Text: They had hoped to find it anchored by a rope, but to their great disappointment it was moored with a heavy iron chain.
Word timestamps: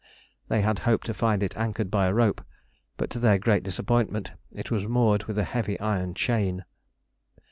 They 0.47 0.61
had 0.61 0.79
hoped 0.79 1.05
to 1.05 1.13
find 1.13 1.43
it 1.43 1.55
anchored 1.55 1.91
by 1.91 2.07
a 2.07 2.13
rope, 2.15 2.43
but 2.97 3.11
to 3.11 3.19
their 3.19 3.37
great 3.37 3.61
disappointment 3.61 4.31
it 4.51 4.71
was 4.71 4.87
moored 4.87 5.25
with 5.25 5.37
a 5.37 5.43
heavy 5.43 5.79
iron 5.79 6.15
chain. 6.15 6.65